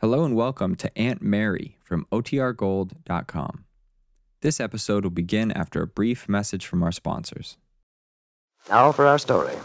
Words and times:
Hello 0.00 0.24
and 0.24 0.34
welcome 0.34 0.76
to 0.76 0.90
Aunt 0.98 1.20
Mary 1.20 1.76
from 1.84 2.06
OTRGold.com. 2.10 3.64
This 4.40 4.58
episode 4.58 5.04
will 5.04 5.10
begin 5.10 5.52
after 5.52 5.82
a 5.82 5.86
brief 5.86 6.26
message 6.26 6.64
from 6.64 6.82
our 6.82 6.90
sponsors. 6.90 7.58
Now 8.70 8.92
for 8.92 9.06
our 9.06 9.18
story. 9.18 9.56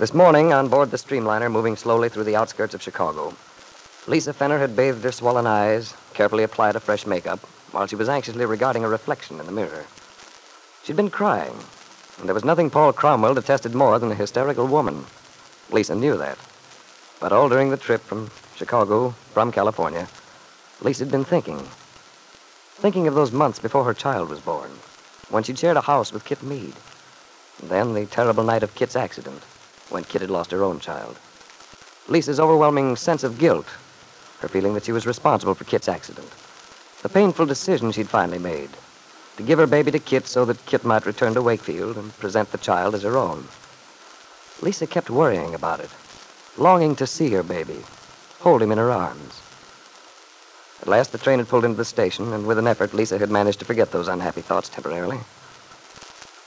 This 0.00 0.12
morning, 0.12 0.52
on 0.52 0.66
board 0.66 0.90
the 0.90 0.96
streamliner 0.96 1.52
moving 1.52 1.76
slowly 1.76 2.08
through 2.08 2.24
the 2.24 2.34
outskirts 2.34 2.74
of 2.74 2.82
Chicago, 2.82 3.32
Lisa 4.08 4.32
Fenner 4.32 4.58
had 4.58 4.74
bathed 4.74 5.04
her 5.04 5.12
swollen 5.12 5.46
eyes, 5.46 5.94
carefully 6.12 6.42
applied 6.42 6.74
a 6.74 6.80
fresh 6.80 7.06
makeup, 7.06 7.38
while 7.70 7.86
she 7.86 7.94
was 7.94 8.08
anxiously 8.08 8.44
regarding 8.44 8.82
a 8.82 8.88
reflection 8.88 9.38
in 9.38 9.46
the 9.46 9.52
mirror. 9.52 9.86
She'd 10.82 10.96
been 10.96 11.10
crying, 11.10 11.54
and 12.18 12.26
there 12.26 12.34
was 12.34 12.44
nothing 12.44 12.70
Paul 12.70 12.92
Cromwell 12.92 13.34
detested 13.34 13.72
more 13.72 14.00
than 14.00 14.10
a 14.10 14.16
hysterical 14.16 14.66
woman. 14.66 15.04
Lisa 15.70 15.94
knew 15.94 16.16
that. 16.16 16.38
But 17.20 17.30
all 17.30 17.48
during 17.48 17.70
the 17.70 17.76
trip 17.76 18.00
from 18.00 18.32
Chicago, 18.60 19.14
from 19.32 19.50
California, 19.50 20.06
Lisa'd 20.82 21.10
been 21.10 21.24
thinking. 21.24 21.66
Thinking 22.74 23.08
of 23.08 23.14
those 23.14 23.32
months 23.32 23.58
before 23.58 23.84
her 23.84 23.94
child 23.94 24.28
was 24.28 24.38
born, 24.38 24.68
when 25.30 25.42
she'd 25.42 25.58
shared 25.58 25.78
a 25.78 25.80
house 25.80 26.12
with 26.12 26.26
Kit 26.26 26.42
Meade. 26.42 26.76
And 27.62 27.70
then 27.70 27.94
the 27.94 28.04
terrible 28.04 28.44
night 28.44 28.62
of 28.62 28.74
Kit's 28.74 28.96
accident, 28.96 29.42
when 29.88 30.04
Kit 30.04 30.20
had 30.20 30.30
lost 30.30 30.50
her 30.50 30.62
own 30.62 30.78
child. 30.78 31.16
Lisa's 32.06 32.38
overwhelming 32.38 32.96
sense 32.96 33.24
of 33.24 33.38
guilt, 33.38 33.64
her 34.40 34.48
feeling 34.48 34.74
that 34.74 34.84
she 34.84 34.92
was 34.92 35.06
responsible 35.06 35.54
for 35.54 35.64
Kit's 35.64 35.88
accident. 35.88 36.30
The 37.00 37.08
painful 37.08 37.46
decision 37.46 37.92
she'd 37.92 38.10
finally 38.10 38.38
made 38.38 38.68
to 39.38 39.42
give 39.42 39.58
her 39.58 39.66
baby 39.66 39.90
to 39.90 39.98
Kit 39.98 40.26
so 40.26 40.44
that 40.44 40.66
Kit 40.66 40.84
might 40.84 41.06
return 41.06 41.32
to 41.32 41.40
Wakefield 41.40 41.96
and 41.96 42.14
present 42.18 42.52
the 42.52 42.58
child 42.58 42.94
as 42.94 43.04
her 43.04 43.16
own. 43.16 43.48
Lisa 44.60 44.86
kept 44.86 45.08
worrying 45.08 45.54
about 45.54 45.80
it, 45.80 45.88
longing 46.58 46.94
to 46.96 47.06
see 47.06 47.30
her 47.30 47.42
baby, 47.42 47.82
hold 48.40 48.62
him 48.62 48.72
in 48.72 48.78
her 48.78 48.90
arms. 48.90 49.40
At 50.82 50.88
last, 50.88 51.12
the 51.12 51.18
train 51.18 51.38
had 51.38 51.48
pulled 51.48 51.64
into 51.64 51.76
the 51.76 51.84
station, 51.84 52.32
and 52.32 52.46
with 52.46 52.58
an 52.58 52.66
effort, 52.66 52.94
Lisa 52.94 53.18
had 53.18 53.30
managed 53.30 53.58
to 53.58 53.66
forget 53.66 53.92
those 53.92 54.08
unhappy 54.08 54.40
thoughts 54.40 54.70
temporarily. 54.70 55.18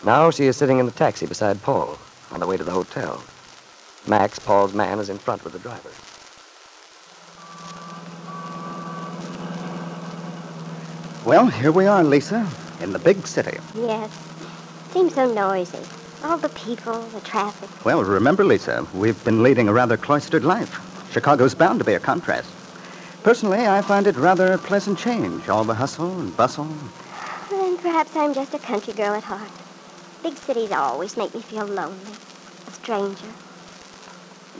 Now 0.03 0.31
she 0.31 0.45
is 0.45 0.57
sitting 0.57 0.79
in 0.79 0.85
the 0.85 0.91
taxi 0.91 1.27
beside 1.27 1.61
Paul 1.61 1.97
on 2.31 2.39
the 2.39 2.47
way 2.47 2.57
to 2.57 2.63
the 2.63 2.71
hotel. 2.71 3.23
Max, 4.07 4.39
Paul's 4.39 4.73
man, 4.73 4.99
is 4.99 5.09
in 5.09 5.17
front 5.17 5.43
with 5.43 5.53
the 5.53 5.59
driver. 5.59 5.91
Well, 11.25 11.47
here 11.47 11.71
we 11.71 11.85
are, 11.85 12.03
Lisa, 12.03 12.45
in 12.81 12.91
the 12.91 12.99
big 12.99 13.25
city. 13.27 13.57
Yes. 13.75 14.11
Seems 14.91 15.13
so 15.13 15.31
noisy. 15.31 15.79
All 16.23 16.37
the 16.37 16.49
people, 16.49 17.01
the 17.13 17.21
traffic. 17.21 17.69
Well, 17.85 18.03
remember, 18.03 18.43
Lisa, 18.43 18.85
we've 18.93 19.23
been 19.23 19.41
leading 19.43 19.69
a 19.69 19.73
rather 19.73 19.95
cloistered 19.95 20.43
life. 20.43 20.92
Chicago's 21.13 21.53
bound 21.53 21.79
to 21.79 21.85
be 21.85 21.93
a 21.93 21.99
contrast. 21.99 22.49
Personally, 23.21 23.67
I 23.67 23.81
find 23.83 24.07
it 24.07 24.17
rather 24.17 24.51
a 24.51 24.57
pleasant 24.57 24.97
change, 24.97 25.47
all 25.47 25.63
the 25.63 25.75
hustle 25.75 26.19
and 26.19 26.35
bustle. 26.35 26.67
Well, 27.51 27.61
then 27.61 27.77
perhaps 27.77 28.15
I'm 28.15 28.33
just 28.33 28.53
a 28.55 28.59
country 28.59 28.93
girl 28.93 29.13
at 29.13 29.23
heart. 29.23 29.51
Big 30.23 30.35
cities 30.35 30.71
always 30.71 31.15
make 31.15 31.33
me 31.33 31.41
feel 31.41 31.65
lonely, 31.65 32.13
a 32.67 32.71
stranger. 32.71 33.27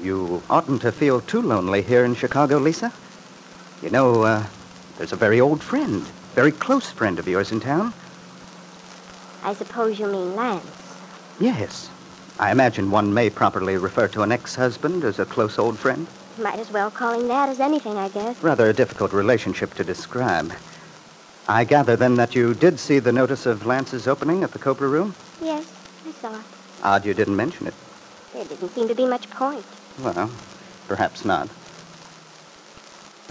You 0.02 0.44
oughtn't 0.50 0.84
to 0.84 0.92
feel 0.92 1.22
too 1.22 1.42
lonely 1.42 1.82
here 1.82 2.06
in 2.06 2.14
Chicago, 2.14 2.60
Lisa. 2.60 2.94
You 3.82 3.90
know, 3.90 4.24
uh, 4.24 4.46
there's 4.98 5.12
a 5.12 5.18
very 5.18 5.42
old 5.42 5.64
friend, 5.64 6.04
very 6.36 6.52
close 6.52 6.92
friend 6.92 7.18
of 7.18 7.28
yours 7.28 7.52
in 7.52 7.60
town. 7.60 7.94
I 9.42 9.54
suppose 9.56 10.00
you 10.00 10.08
mean 10.08 10.36
Lance. 10.36 10.96
Yes. 11.40 11.90
I 12.40 12.52
imagine 12.52 12.92
one 12.92 13.14
may 13.14 13.30
properly 13.30 13.78
refer 13.78 14.08
to 14.10 14.22
an 14.22 14.32
ex-husband 14.32 15.04
as 15.04 15.20
a 15.20 15.26
close 15.26 15.58
old 15.58 15.78
friend. 15.80 16.08
Might 16.38 16.58
as 16.58 16.72
well 16.72 16.90
call 16.90 17.14
him 17.14 17.28
that 17.28 17.50
as 17.50 17.60
anything, 17.60 17.98
I 17.98 18.10
guess. 18.10 18.42
Rather 18.42 18.68
a 18.70 18.74
difficult 18.74 19.14
relationship 19.14 19.74
to 19.76 19.84
describe. 19.84 20.52
I 21.48 21.64
gather 21.64 21.96
then 21.96 22.16
that 22.16 22.34
you 22.34 22.56
did 22.56 22.80
see 22.80 22.98
the 23.00 23.12
notice 23.12 23.46
of 23.46 23.66
Lance's 23.68 24.08
opening 24.08 24.44
at 24.44 24.52
the 24.52 24.60
Cobra 24.60 24.88
Room? 24.88 25.14
Yes, 25.44 25.66
I 26.08 26.12
saw 26.12 26.34
it. 26.34 26.46
Odd 26.82 27.06
you 27.06 27.14
didn't 27.14 27.36
mention 27.36 27.68
it. 27.68 27.74
There 28.34 28.46
didn't 28.46 28.74
seem 28.74 28.88
to 28.88 28.96
be 28.96 29.06
much 29.06 29.30
point. 29.30 29.66
Well, 30.02 30.32
perhaps 30.88 31.24
not. 31.24 31.50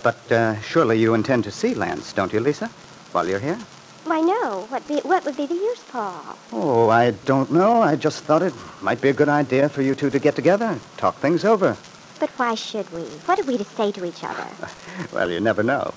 But 0.05 0.31
uh, 0.31 0.61
surely 0.61 0.99
you 0.99 1.15
intend 1.15 1.43
to 1.45 1.51
see 1.51 1.75
Lance, 1.75 2.13
don't 2.13 2.33
you, 2.33 2.39
Lisa? 2.39 2.69
While 3.11 3.29
you're 3.29 3.41
here? 3.41 3.59
Why, 4.05 4.21
no. 4.21 4.67
What, 4.69 4.87
be, 4.87 4.99
what 5.01 5.25
would 5.25 5.37
be 5.37 5.47
the 5.47 5.55
use, 5.55 5.83
Paul? 5.89 6.37
Oh, 6.53 6.89
I 6.89 7.13
don't 7.25 7.51
know. 7.51 7.83
I 7.83 7.97
just 7.97 8.25
thought 8.25 8.43
it 8.43 8.55
might 8.81 9.01
be 9.01 9.09
a 9.09 9.13
good 9.13 9.29
idea 9.29 9.69
for 9.69 9.83
you 9.83 9.95
two 9.95 10.11
to 10.11 10.19
get 10.19 10.37
together, 10.37 10.79
talk 10.97 11.19
things 11.19 11.45
over. 11.45 11.77
But 12.23 12.31
why 12.39 12.55
should 12.55 12.89
we? 12.93 13.03
What 13.27 13.41
are 13.41 13.43
we 13.43 13.59
to 13.59 13.65
say 13.65 13.91
to 13.91 14.05
each 14.05 14.23
other? 14.23 14.47
Well, 15.13 15.29
you 15.29 15.41
never 15.41 15.65
know. 15.65 15.93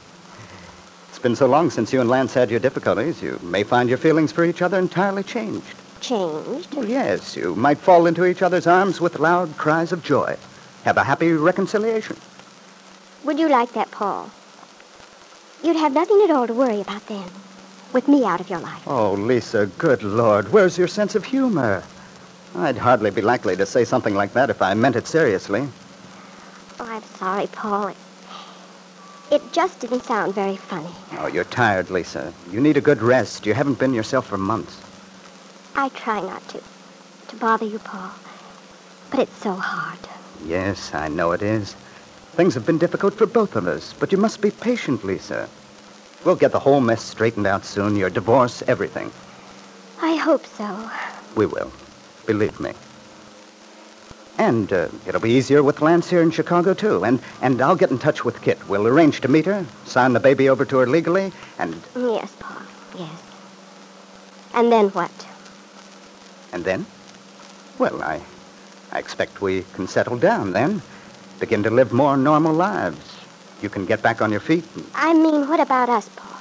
It's 1.10 1.20
been 1.20 1.36
so 1.36 1.46
long 1.46 1.70
since 1.70 1.94
you 1.94 2.02
and 2.02 2.10
Lance 2.10 2.34
had 2.34 2.50
your 2.50 2.60
difficulties, 2.60 3.22
you 3.22 3.40
may 3.44 3.62
find 3.62 3.88
your 3.88 4.00
feelings 4.00 4.32
for 4.32 4.44
each 4.44 4.64
other 4.64 4.80
entirely 4.80 5.22
changed. 5.22 5.76
Changed? 6.02 6.74
Well, 6.74 6.90
yes, 6.90 7.38
you 7.38 7.54
might 7.54 7.78
fall 7.78 8.08
into 8.08 8.26
each 8.26 8.42
other's 8.42 8.66
arms 8.66 9.00
with 9.00 9.20
loud 9.20 9.56
cries 9.60 9.92
of 9.92 10.04
joy. 10.04 10.36
Have 10.84 10.98
a 10.98 11.04
happy 11.04 11.32
reconciliation. 11.32 12.18
Would 13.24 13.38
you 13.38 13.48
like 13.48 13.74
that, 13.74 13.92
Paul? 13.92 14.32
You'd 15.64 15.76
have 15.76 15.94
nothing 15.94 16.22
at 16.24 16.32
all 16.32 16.48
to 16.48 16.56
worry 16.56 16.82
about 16.82 17.06
then, 17.06 17.30
with 17.94 18.08
me 18.08 18.26
out 18.26 18.42
of 18.42 18.50
your 18.50 18.62
life. 18.62 18.88
Oh, 18.88 19.12
Lisa, 19.14 19.68
good 19.78 20.02
Lord, 20.02 20.52
where's 20.52 20.76
your 20.76 20.88
sense 20.88 21.14
of 21.14 21.26
humor? 21.26 21.84
I'd 22.56 22.80
hardly 22.80 23.12
be 23.12 23.22
likely 23.22 23.56
to 23.58 23.66
say 23.68 23.86
something 23.86 24.16
like 24.16 24.34
that 24.34 24.50
if 24.50 24.64
I 24.64 24.74
meant 24.74 24.96
it 24.96 25.06
seriously. 25.06 25.68
Sorry, 27.18 27.48
Paul. 27.48 27.88
It, 27.88 27.98
it 29.32 29.54
just 29.54 29.80
didn't 29.80 30.04
sound 30.04 30.36
very 30.36 30.58
funny. 30.58 30.92
Oh, 31.14 31.28
you're 31.28 31.46
tired, 31.46 31.90
Lisa. 31.90 32.34
You 32.52 32.60
need 32.60 32.78
a 32.78 32.82
good 32.82 33.02
rest. 33.02 33.46
You 33.46 33.54
haven't 33.54 33.80
been 33.80 33.94
yourself 33.94 34.28
for 34.28 34.38
months. 34.38 34.82
I 35.76 35.90
try 35.90 36.20
not 36.20 36.48
to, 36.50 36.62
to 37.28 37.36
bother 37.38 37.66
you, 37.66 37.80
Paul. 37.80 38.12
But 39.12 39.20
it's 39.22 39.38
so 39.38 39.54
hard. 39.54 40.00
Yes, 40.46 40.94
I 40.94 41.08
know 41.08 41.32
it 41.32 41.42
is. 41.42 41.76
Things 42.34 42.54
have 42.54 42.66
been 42.66 42.78
difficult 42.78 43.18
for 43.18 43.26
both 43.26 43.56
of 43.56 43.68
us, 43.68 43.94
but 43.98 44.12
you 44.12 44.18
must 44.18 44.42
be 44.42 44.52
patient, 44.52 45.06
Lisa. 45.06 45.50
We'll 46.26 46.36
get 46.36 46.52
the 46.52 46.60
whole 46.60 46.82
mess 46.82 47.02
straightened 47.02 47.48
out 47.48 47.64
soon. 47.64 47.96
Your 47.96 48.10
divorce, 48.10 48.62
everything. 48.68 49.12
I 50.02 50.16
hope 50.16 50.46
so. 50.46 50.90
We 51.36 51.46
will. 51.46 51.72
Believe 52.26 52.60
me. 52.60 52.74
And 54.38 54.72
uh, 54.74 54.90
it'll 55.08 55.22
be 55.22 55.32
easier 55.32 55.64
with 55.64 55.82
Lance 55.82 56.10
here 56.10 56.22
in 56.22 56.30
Chicago, 56.30 56.74
too. 56.74 57.06
And, 57.06 57.22
and 57.42 57.62
I'll 57.62 57.76
get 57.76 57.92
in 57.92 57.98
touch 57.98 58.26
with 58.26 58.42
Kit. 58.42 58.68
We'll 58.68 58.88
arrange 58.88 59.22
to 59.22 59.28
meet 59.28 59.46
her, 59.46 59.66
sign 59.86 60.14
the 60.14 60.20
baby 60.20 60.50
over 60.50 60.66
to 60.66 60.78
her 60.78 60.88
legally, 60.88 61.32
and... 61.58 61.82
Yes, 61.96 62.36
Paul. 62.40 62.62
Yes. 62.98 63.24
And 64.54 64.72
then 64.72 64.90
what? 64.90 65.12
And 66.52 66.64
then? 66.64 66.86
Well, 67.78 68.02
I, 68.02 68.22
I 68.92 69.00
expect 69.00 69.42
we 69.42 69.64
can 69.74 69.88
settle 69.88 70.18
down 70.18 70.52
then. 70.54 70.82
Begin 71.40 71.64
to 71.64 71.70
live 71.70 71.92
more 71.92 72.16
normal 72.16 72.54
lives. 72.54 73.16
You 73.62 73.70
can 73.70 73.86
get 73.86 74.02
back 74.02 74.22
on 74.22 74.32
your 74.32 74.40
feet. 74.40 74.64
And, 74.76 74.86
I 74.96 75.14
mean, 75.14 75.48
what 75.48 75.60
about 75.60 75.90
us, 75.90 76.10
Paul? 76.16 76.35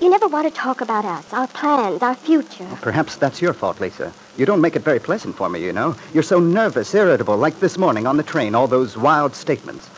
You 0.00 0.08
never 0.08 0.28
want 0.28 0.48
to 0.48 0.54
talk 0.58 0.80
about 0.80 1.04
us, 1.04 1.30
our 1.30 1.46
plans, 1.46 2.02
our 2.02 2.14
future. 2.14 2.66
perhaps 2.80 3.16
that's 3.16 3.42
your 3.42 3.52
fault, 3.52 3.80
Lisa. 3.80 4.14
You 4.38 4.46
don't 4.46 4.62
make 4.62 4.74
it 4.74 4.82
very 4.82 4.98
pleasant 4.98 5.36
for 5.36 5.50
me, 5.50 5.62
you 5.62 5.74
know. 5.74 5.94
You're 6.14 6.22
so 6.22 6.40
nervous, 6.40 6.94
irritable, 6.94 7.36
like 7.36 7.60
this 7.60 7.76
morning 7.76 8.06
on 8.06 8.16
the 8.16 8.22
train, 8.22 8.54
all 8.54 8.66
those 8.66 8.96
wild 8.96 9.34
statements. 9.34 9.88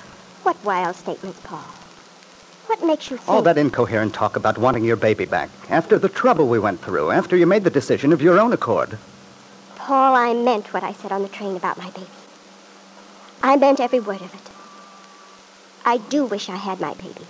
What 0.42 0.56
wild 0.64 0.96
statements, 0.96 1.38
Paul? 1.44 1.64
What 2.66 2.84
makes 2.84 3.12
you 3.12 3.16
think... 3.16 3.28
All 3.28 3.42
that 3.42 3.56
incoherent 3.56 4.12
talk 4.12 4.34
about 4.34 4.58
wanting 4.58 4.84
your 4.84 4.96
baby 4.96 5.24
back. 5.24 5.50
After 5.70 6.00
the 6.00 6.08
trouble 6.08 6.48
we 6.48 6.58
went 6.58 6.80
through, 6.80 7.12
after 7.12 7.36
you 7.36 7.46
made 7.46 7.62
the 7.62 7.70
decision 7.70 8.12
of 8.12 8.20
your 8.20 8.40
own 8.40 8.52
accord. 8.52 8.98
Paul, 9.76 10.16
I 10.16 10.34
meant 10.34 10.74
what 10.74 10.82
I 10.82 10.94
said 10.94 11.12
on 11.12 11.22
the 11.22 11.28
train 11.28 11.54
about 11.54 11.78
my 11.78 11.90
baby. 11.90 12.08
I 13.40 13.56
meant 13.56 13.78
every 13.78 14.00
word 14.00 14.20
of 14.20 14.34
it. 14.34 14.50
I 15.84 15.98
do 15.98 16.24
wish 16.24 16.48
I 16.48 16.56
had 16.56 16.80
my 16.80 16.94
baby. 16.94 17.26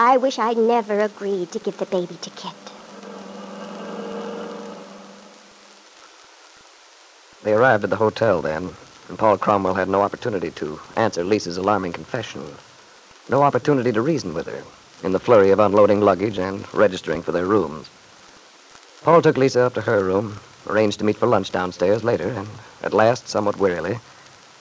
I 0.00 0.16
wish 0.16 0.38
I'd 0.38 0.56
never 0.56 1.00
agreed 1.00 1.50
to 1.50 1.58
give 1.58 1.78
the 1.78 1.86
baby 1.86 2.14
to 2.22 2.30
Kit. 2.30 2.52
They 7.42 7.52
arrived 7.52 7.82
at 7.82 7.90
the 7.90 7.96
hotel 7.96 8.40
then, 8.40 8.76
and 9.08 9.18
Paul 9.18 9.38
Cromwell 9.38 9.74
had 9.74 9.88
no 9.88 10.02
opportunity 10.02 10.52
to 10.52 10.78
answer 10.94 11.24
Lisa's 11.24 11.56
alarming 11.56 11.94
confession. 11.94 12.44
No 13.28 13.42
opportunity 13.42 13.90
to 13.90 14.00
reason 14.00 14.34
with 14.34 14.46
her 14.46 14.62
in 15.02 15.10
the 15.10 15.18
flurry 15.18 15.50
of 15.50 15.58
unloading 15.58 16.00
luggage 16.00 16.38
and 16.38 16.72
registering 16.72 17.20
for 17.20 17.32
their 17.32 17.46
rooms. 17.46 17.90
Paul 19.02 19.20
took 19.20 19.36
Lisa 19.36 19.62
up 19.62 19.74
to 19.74 19.80
her 19.80 20.04
room, 20.04 20.38
arranged 20.68 21.00
to 21.00 21.04
meet 21.04 21.16
for 21.16 21.26
lunch 21.26 21.50
downstairs 21.50 22.04
later, 22.04 22.28
and 22.28 22.46
at 22.84 22.94
last, 22.94 23.26
somewhat 23.26 23.56
wearily, 23.58 23.98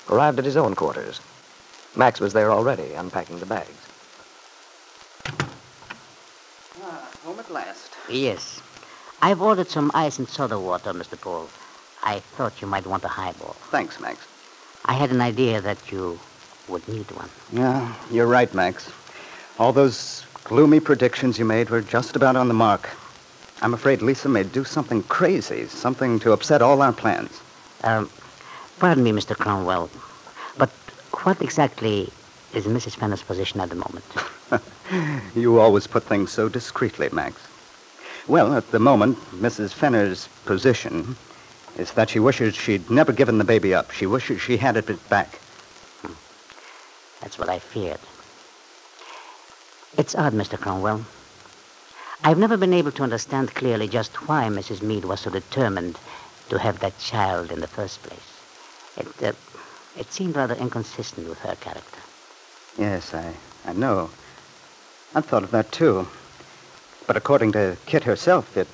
arrived 0.09 0.39
at 0.39 0.45
his 0.45 0.57
own 0.57 0.73
quarters. 0.73 1.21
Max 1.95 2.19
was 2.19 2.33
there 2.33 2.51
already, 2.51 2.93
unpacking 2.93 3.37
the 3.37 3.45
bags. 3.45 3.86
Home 7.27 7.39
at 7.39 7.51
last. 7.51 7.91
Yes. 8.09 8.61
I've 9.21 9.41
ordered 9.41 9.69
some 9.69 9.91
ice 9.93 10.17
and 10.17 10.29
soda 10.29 10.57
water, 10.57 10.93
Mr. 10.93 11.19
Paul. 11.19 11.49
I 12.03 12.19
thought 12.35 12.61
you 12.61 12.67
might 12.67 12.87
want 12.87 13.03
a 13.03 13.09
highball. 13.09 13.55
Thanks, 13.69 13.99
Max. 13.99 14.25
I 14.85 14.93
had 14.93 15.11
an 15.11 15.19
idea 15.19 15.59
that 15.59 15.91
you 15.91 16.17
would 16.69 16.87
need 16.87 17.09
one. 17.11 17.29
Yeah, 17.51 17.93
you're 18.11 18.31
right, 18.37 18.53
Max. 18.53 18.89
All 19.59 19.73
those 19.73 20.25
gloomy 20.45 20.79
predictions 20.79 21.37
you 21.37 21.43
made 21.43 21.69
were 21.69 21.81
just 21.81 22.15
about 22.15 22.37
on 22.37 22.47
the 22.47 22.53
mark. 22.53 22.89
I'm 23.61 23.73
afraid 23.73 24.01
Lisa 24.01 24.29
may 24.29 24.43
do 24.43 24.63
something 24.63 25.03
crazy, 25.03 25.67
something 25.67 26.19
to 26.19 26.31
upset 26.31 26.61
all 26.61 26.81
our 26.81 26.93
plans. 26.93 27.41
Um, 27.83 28.09
pardon 28.79 29.03
me, 29.03 29.11
Mr. 29.11 29.35
Cromwell, 29.35 29.89
but 30.57 30.69
what 31.23 31.41
exactly 31.41 32.09
is 32.53 32.65
Mrs. 32.67 32.95
Fenner's 32.95 33.23
position 33.23 33.59
at 33.59 33.69
the 33.69 33.75
moment? 33.75 34.05
You 35.35 35.59
always 35.59 35.87
put 35.87 36.03
things 36.03 36.31
so 36.31 36.49
discreetly, 36.49 37.09
Max. 37.11 37.35
Well, 38.27 38.53
at 38.55 38.71
the 38.71 38.79
moment, 38.79 39.17
Mrs. 39.31 39.73
Fenner's 39.73 40.27
position 40.45 41.15
is 41.77 41.91
that 41.93 42.09
she 42.09 42.19
wishes 42.19 42.55
she'd 42.55 42.89
never 42.89 43.11
given 43.11 43.37
the 43.37 43.43
baby 43.43 43.73
up. 43.73 43.91
She 43.91 44.05
wishes 44.05 44.41
she 44.41 44.57
had 44.57 44.77
it 44.77 45.09
back. 45.09 45.39
That's 47.21 47.37
what 47.37 47.49
I 47.49 47.59
feared. 47.59 47.99
It's 49.97 50.15
odd, 50.15 50.33
Mr. 50.33 50.59
Cromwell. 50.59 51.05
I've 52.23 52.37
never 52.37 52.57
been 52.57 52.73
able 52.73 52.91
to 52.93 53.03
understand 53.03 53.53
clearly 53.53 53.87
just 53.87 54.27
why 54.27 54.47
Mrs. 54.49 54.81
Mead 54.81 55.05
was 55.05 55.21
so 55.21 55.29
determined 55.29 55.97
to 56.49 56.57
have 56.57 56.79
that 56.79 56.97
child 56.99 57.51
in 57.51 57.59
the 57.59 57.67
first 57.67 58.01
place. 58.03 58.19
It, 58.97 59.23
uh, 59.23 59.33
it 59.97 60.11
seemed 60.11 60.35
rather 60.35 60.55
inconsistent 60.55 61.27
with 61.29 61.39
her 61.39 61.55
character. 61.55 61.99
Yes, 62.77 63.13
I, 63.13 63.33
I 63.65 63.73
know. 63.73 64.09
I've 65.15 65.25
thought 65.25 65.43
of 65.43 65.51
that, 65.51 65.71
too. 65.71 66.07
But 67.07 67.17
according 67.17 67.53
to 67.53 67.77
Kit 67.85 68.03
herself, 68.03 68.57
it 68.57 68.67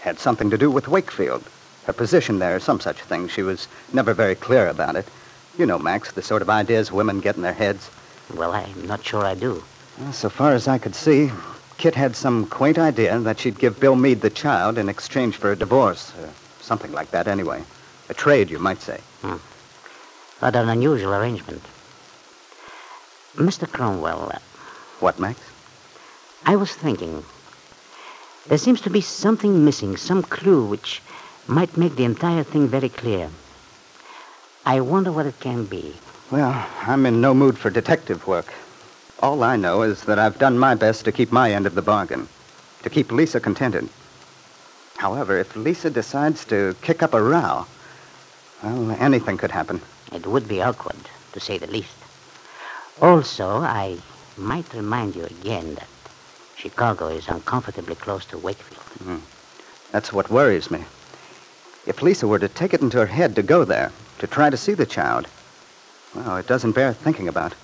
had 0.00 0.18
something 0.18 0.50
to 0.50 0.58
do 0.58 0.70
with 0.70 0.88
Wakefield. 0.88 1.44
Her 1.84 1.92
position 1.92 2.38
there, 2.38 2.58
some 2.60 2.80
such 2.80 3.00
thing. 3.00 3.28
She 3.28 3.42
was 3.42 3.68
never 3.92 4.12
very 4.12 4.34
clear 4.34 4.68
about 4.68 4.96
it. 4.96 5.06
You 5.56 5.66
know, 5.66 5.78
Max, 5.78 6.12
the 6.12 6.22
sort 6.22 6.42
of 6.42 6.50
ideas 6.50 6.92
women 6.92 7.20
get 7.20 7.36
in 7.36 7.42
their 7.42 7.52
heads. 7.52 7.90
Well, 8.34 8.52
I'm 8.52 8.86
not 8.86 9.04
sure 9.04 9.24
I 9.24 9.34
do. 9.34 9.62
Well, 9.98 10.12
so 10.12 10.28
far 10.28 10.52
as 10.52 10.68
I 10.68 10.78
could 10.78 10.94
see, 10.94 11.30
Kit 11.78 11.94
had 11.94 12.14
some 12.14 12.46
quaint 12.46 12.78
idea 12.78 13.18
that 13.20 13.38
she'd 13.40 13.58
give 13.58 13.80
Bill 13.80 13.96
Meade 13.96 14.20
the 14.20 14.30
child 14.30 14.78
in 14.78 14.88
exchange 14.88 15.36
for 15.36 15.50
a 15.52 15.56
divorce. 15.56 16.12
Or 16.20 16.28
something 16.60 16.92
like 16.92 17.10
that, 17.12 17.26
anyway. 17.28 17.62
A 18.08 18.14
trade, 18.14 18.50
you 18.50 18.58
might 18.58 18.82
say. 18.82 19.00
Rather 20.42 20.60
an 20.60 20.68
unusual 20.68 21.14
arrangement. 21.14 21.62
Mr. 23.36 23.70
Cromwell, 23.70 24.30
uh, 24.34 24.38
What, 25.00 25.18
Max? 25.18 25.40
I 26.44 26.56
was 26.56 26.72
thinking. 26.72 27.24
There 28.46 28.58
seems 28.58 28.80
to 28.82 28.90
be 28.90 29.00
something 29.00 29.64
missing, 29.64 29.96
some 29.96 30.22
clue 30.22 30.64
which 30.64 31.02
might 31.46 31.76
make 31.76 31.96
the 31.96 32.04
entire 32.04 32.42
thing 32.42 32.68
very 32.68 32.88
clear. 32.88 33.30
I 34.64 34.80
wonder 34.80 35.12
what 35.12 35.26
it 35.26 35.40
can 35.40 35.64
be. 35.64 35.94
Well, 36.30 36.66
I'm 36.82 37.06
in 37.06 37.20
no 37.20 37.34
mood 37.34 37.58
for 37.58 37.70
detective 37.70 38.26
work. 38.26 38.52
All 39.20 39.42
I 39.42 39.56
know 39.56 39.82
is 39.82 40.04
that 40.04 40.18
I've 40.18 40.38
done 40.38 40.58
my 40.58 40.74
best 40.74 41.04
to 41.04 41.12
keep 41.12 41.32
my 41.32 41.52
end 41.52 41.66
of 41.66 41.74
the 41.74 41.82
bargain, 41.82 42.28
to 42.82 42.90
keep 42.90 43.10
Lisa 43.10 43.40
contented. 43.40 43.88
However, 44.96 45.38
if 45.38 45.56
Lisa 45.56 45.90
decides 45.90 46.44
to 46.46 46.76
kick 46.82 47.02
up 47.02 47.14
a 47.14 47.22
row, 47.22 47.66
well, 48.62 48.90
anything 48.98 49.36
could 49.36 49.50
happen. 49.50 49.80
It 50.12 50.26
would 50.26 50.48
be 50.48 50.62
awkward, 50.62 50.98
to 51.32 51.40
say 51.40 51.58
the 51.58 51.66
least. 51.66 51.96
Also, 53.00 53.48
I 53.48 53.98
might 54.36 54.72
remind 54.74 55.16
you 55.16 55.24
again 55.24 55.74
that 55.76 55.88
Chicago 56.58 57.06
is 57.06 57.28
uncomfortably 57.28 57.94
close 57.94 58.24
to 58.26 58.36
Wakefield. 58.36 58.82
Hmm. 59.08 59.22
That's 59.92 60.12
what 60.12 60.28
worries 60.28 60.70
me. 60.70 60.80
If 61.86 62.02
Lisa 62.02 62.26
were 62.26 62.40
to 62.40 62.48
take 62.48 62.74
it 62.74 62.80
into 62.82 62.98
her 62.98 63.06
head 63.06 63.36
to 63.36 63.42
go 63.42 63.64
there, 63.64 63.92
to 64.18 64.26
try 64.26 64.50
to 64.50 64.56
see 64.56 64.74
the 64.74 64.84
child, 64.84 65.28
well, 66.14 66.36
it 66.36 66.48
doesn't 66.48 66.72
bear 66.72 66.92
thinking 66.92 67.28
about. 67.28 67.54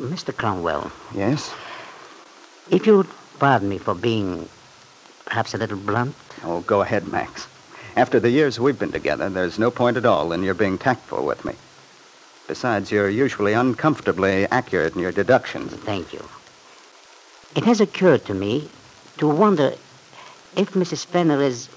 Mr. 0.00 0.34
Cromwell, 0.34 0.90
Yes? 1.14 1.52
if 2.70 2.86
you 2.86 2.96
would 2.96 3.08
pardon 3.38 3.68
me 3.68 3.76
for 3.78 3.94
being 3.94 4.48
perhaps 5.26 5.52
a 5.54 5.58
little 5.58 5.76
blunt, 5.78 6.14
Oh, 6.44 6.60
go 6.62 6.80
ahead, 6.80 7.06
Max. 7.08 7.46
After 7.94 8.18
the 8.18 8.30
years 8.30 8.58
we've 8.58 8.78
been 8.78 8.90
together, 8.90 9.28
there's 9.28 9.58
no 9.58 9.70
point 9.70 9.96
at 9.96 10.06
all 10.06 10.32
in 10.32 10.42
your 10.42 10.54
being 10.54 10.78
tactful 10.78 11.24
with 11.24 11.44
me. 11.44 11.52
Besides, 12.48 12.90
you're 12.90 13.08
usually 13.10 13.52
uncomfortably 13.52 14.46
accurate 14.50 14.94
in 14.94 15.00
your 15.00 15.12
deductions. 15.12 15.72
thank 15.84 16.12
you. 16.12 16.26
It 17.54 17.64
has 17.64 17.80
occurred 17.80 18.24
to 18.26 18.34
me 18.34 18.68
to 19.18 19.28
wonder 19.28 19.74
if 20.56 20.72
Mrs. 20.72 21.04
Fenner 21.04 21.42
is, 21.42 21.68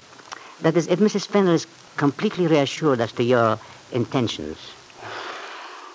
that 0.62 0.76
is, 0.76 0.86
if 0.86 1.00
Mrs. 1.00 1.26
Fenner 1.26 1.52
is 1.52 1.66
completely 1.96 2.46
reassured 2.46 3.00
as 3.00 3.12
to 3.12 3.22
your 3.22 3.58
intentions. 3.92 4.56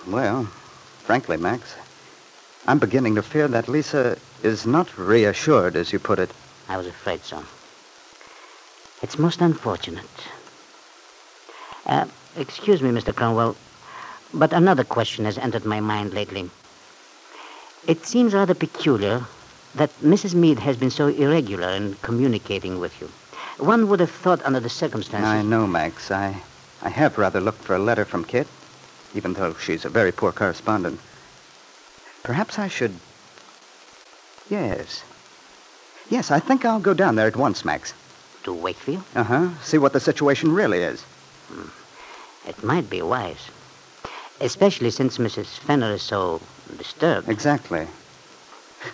Well, 0.08 0.46
frankly, 1.04 1.38
Max, 1.38 1.76
I'm 2.68 2.78
beginning 2.78 3.16
to 3.16 3.24
fear 3.24 3.48
that 3.48 3.68
Lisa 3.68 4.18
is 4.44 4.66
not 4.66 4.96
reassured, 4.98 5.76
as 5.76 5.92
you 5.92 6.00
put 6.00 6.20
it. 6.20 6.30
I 6.70 6.78
was 6.78 6.86
afraid 6.88 7.24
so. 7.24 7.44
It's 9.02 9.18
most 9.18 9.42
unfortunate. 9.42 10.06
Uh, 11.88 12.06
excuse 12.38 12.84
me, 12.84 12.92
Mr. 12.92 13.16
Cromwell, 13.16 13.56
but 14.32 14.54
another 14.54 14.84
question 14.84 15.26
has 15.26 15.40
entered 15.40 15.66
my 15.66 15.80
mind 15.80 16.14
lately. 16.14 16.50
It 17.88 18.06
seems 18.06 18.36
rather 18.36 18.54
peculiar 18.54 19.26
that 19.76 19.90
Mrs. 20.02 20.34
Mead 20.34 20.60
has 20.60 20.78
been 20.78 20.92
so 20.92 21.08
irregular 21.08 21.70
in 21.70 21.96
communicating 22.02 22.80
with 22.80 23.00
you. 23.00 23.10
One 23.58 23.88
would 23.90 24.00
have 24.00 24.12
thought, 24.12 24.44
under 24.44 24.60
the 24.60 24.70
circumstances. 24.70 25.28
I 25.30 25.42
know, 25.42 25.68
Max. 25.68 26.12
I, 26.12 26.42
I 26.82 26.90
have 26.90 27.18
rather 27.18 27.40
looked 27.40 27.64
for 27.64 27.76
a 27.76 27.80
letter 27.80 28.06
from 28.06 28.26
Kit, 28.26 28.48
even 29.14 29.34
though 29.34 29.54
she's 29.56 29.86
a 29.86 29.90
very 29.90 30.12
poor 30.12 30.32
correspondent. 30.32 31.00
Perhaps 32.24 32.60
I 32.60 32.68
should. 32.68 32.94
Yes. 34.50 35.04
Yes, 36.10 36.32
I 36.32 36.40
think 36.40 36.66
I'll 36.66 36.80
go 36.80 36.94
down 36.94 37.16
there 37.16 37.28
at 37.28 37.36
once, 37.38 37.64
Max. 37.64 37.94
To 38.44 38.54
Wakefield? 38.54 39.04
Uh 39.16 39.24
huh. 39.24 39.50
See 39.64 39.78
what 39.78 39.94
the 39.94 40.00
situation 40.00 40.52
really 40.52 40.80
is. 40.80 41.04
It 42.48 42.64
might 42.64 42.90
be 42.90 43.02
wise. 43.02 43.50
Especially 44.40 44.90
since 44.90 45.20
Mrs. 45.20 45.60
Fenner 45.60 45.94
is 45.94 46.02
so 46.02 46.42
disturbed. 46.78 47.30
Exactly. 47.30 47.88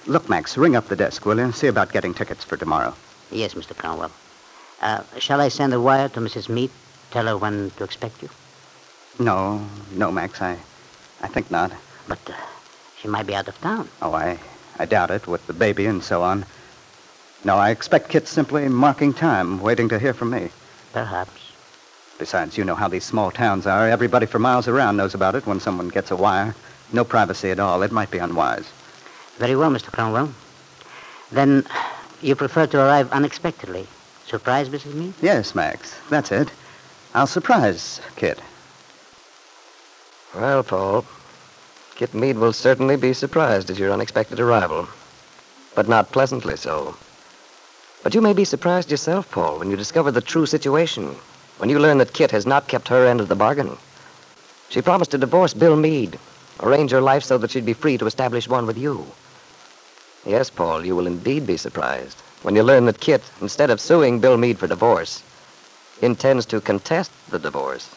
Look, 0.05 0.29
Max, 0.29 0.57
ring 0.57 0.75
up 0.75 0.87
the 0.87 0.95
desk, 0.95 1.25
will 1.25 1.37
you? 1.39 1.51
See 1.51 1.67
about 1.67 1.91
getting 1.91 2.13
tickets 2.13 2.43
for 2.43 2.57
tomorrow. 2.57 2.93
Yes, 3.31 3.53
Mr. 3.53 3.75
Cromwell. 3.75 4.11
Uh, 4.81 5.01
shall 5.19 5.41
I 5.41 5.49
send 5.49 5.73
a 5.73 5.81
wire 5.81 6.09
to 6.09 6.19
Mrs. 6.19 6.49
Mead? 6.49 6.71
Tell 7.11 7.25
her 7.25 7.37
when 7.37 7.71
to 7.77 7.83
expect 7.83 8.21
you? 8.21 8.29
No, 9.19 9.65
no, 9.93 10.11
Max, 10.11 10.41
I, 10.41 10.57
I 11.21 11.27
think 11.27 11.49
not. 11.49 11.71
But 12.07 12.19
uh, 12.27 12.33
she 12.99 13.07
might 13.07 13.25
be 13.27 13.35
out 13.35 13.47
of 13.47 13.59
town. 13.61 13.89
Oh, 14.01 14.13
I, 14.13 14.39
I 14.77 14.85
doubt 14.85 15.11
it, 15.11 15.27
with 15.27 15.45
the 15.47 15.53
baby 15.53 15.85
and 15.85 16.03
so 16.03 16.21
on. 16.21 16.45
No, 17.43 17.55
I 17.55 17.69
expect 17.71 18.09
Kit's 18.09 18.29
simply 18.29 18.67
marking 18.67 19.13
time, 19.13 19.61
waiting 19.61 19.89
to 19.89 19.99
hear 19.99 20.13
from 20.13 20.29
me. 20.31 20.49
Perhaps. 20.93 21.41
Besides, 22.19 22.57
you 22.57 22.63
know 22.63 22.75
how 22.75 22.87
these 22.87 23.03
small 23.05 23.31
towns 23.31 23.67
are. 23.67 23.89
Everybody 23.89 24.25
for 24.25 24.39
miles 24.39 24.67
around 24.67 24.97
knows 24.97 25.13
about 25.13 25.35
it 25.35 25.45
when 25.45 25.59
someone 25.59 25.89
gets 25.89 26.11
a 26.11 26.15
wire. 26.15 26.55
No 26.91 27.03
privacy 27.03 27.51
at 27.51 27.59
all. 27.59 27.83
It 27.83 27.91
might 27.91 28.11
be 28.11 28.17
unwise. 28.17 28.65
Very 29.37 29.55
well, 29.55 29.69
Mr. 29.69 29.91
Cromwell. 29.91 30.31
Then 31.31 31.65
you 32.21 32.35
prefer 32.35 32.65
to 32.67 32.79
arrive 32.79 33.11
unexpectedly. 33.11 33.87
Surprise, 34.25 34.69
Mrs. 34.69 34.93
Mead? 34.93 35.13
Yes, 35.21 35.53
Max, 35.53 35.95
that's 36.09 36.31
it. 36.31 36.49
I'll 37.13 37.27
surprise 37.27 38.01
Kit. 38.15 38.39
Well, 40.35 40.63
Paul, 40.63 41.05
Kit 41.95 42.13
Mead 42.13 42.37
will 42.37 42.53
certainly 42.53 42.95
be 42.95 43.13
surprised 43.13 43.69
at 43.69 43.77
your 43.77 43.91
unexpected 43.91 44.39
arrival, 44.39 44.87
but 45.75 45.87
not 45.87 46.11
pleasantly 46.11 46.57
so. 46.57 46.95
But 48.03 48.13
you 48.13 48.21
may 48.21 48.33
be 48.33 48.45
surprised 48.45 48.91
yourself, 48.91 49.31
Paul, 49.31 49.59
when 49.59 49.71
you 49.71 49.77
discover 49.77 50.11
the 50.11 50.21
true 50.21 50.45
situation, 50.45 51.15
when 51.57 51.69
you 51.69 51.79
learn 51.79 51.97
that 51.99 52.13
Kit 52.13 52.31
has 52.31 52.45
not 52.45 52.67
kept 52.67 52.87
her 52.87 53.05
end 53.05 53.19
of 53.19 53.29
the 53.29 53.35
bargain. 53.35 53.77
She 54.69 54.81
promised 54.81 55.11
to 55.11 55.17
divorce 55.17 55.53
Bill 55.53 55.75
Mead, 55.75 56.19
arrange 56.59 56.91
her 56.91 57.01
life 57.01 57.23
so 57.23 57.37
that 57.37 57.51
she'd 57.51 57.65
be 57.65 57.73
free 57.73 57.97
to 57.97 58.05
establish 58.05 58.47
one 58.47 58.65
with 58.65 58.77
you. 58.77 59.05
Yes, 60.25 60.49
Paul, 60.49 60.85
you 60.85 60.95
will 60.95 61.07
indeed 61.07 61.47
be 61.47 61.57
surprised 61.57 62.17
when 62.43 62.55
you 62.55 62.63
learn 62.63 62.85
that 62.85 62.99
Kit, 62.99 63.21
instead 63.41 63.69
of 63.69 63.79
suing 63.79 64.19
Bill 64.19 64.37
Mead 64.37 64.59
for 64.59 64.67
divorce, 64.67 65.23
intends 66.01 66.45
to 66.47 66.61
contest 66.61 67.11
the 67.29 67.39
divorce 67.39 67.89